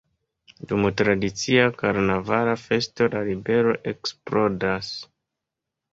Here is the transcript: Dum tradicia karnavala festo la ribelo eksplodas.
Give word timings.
Dum 0.69 0.87
tradicia 1.01 1.67
karnavala 1.83 2.57
festo 2.63 3.11
la 3.17 3.21
ribelo 3.29 3.75
eksplodas. 3.93 4.91